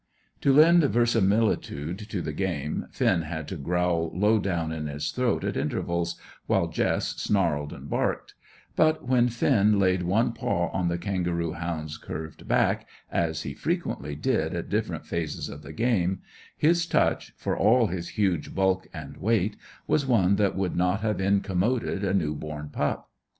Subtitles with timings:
[0.41, 5.43] To lend verisimilitude to the game Finn had to growl low down in his throat
[5.43, 6.15] at intervals,
[6.47, 8.33] while Jess snarled and barked;
[8.75, 14.15] but when Finn laid one paw on the kangaroo hound's curved back, as he frequently
[14.15, 16.23] did at different phases of the game,
[16.57, 19.55] his touch, for all his huge bulk and weight,
[19.85, 23.07] was one that would not have incommoded a new born pup.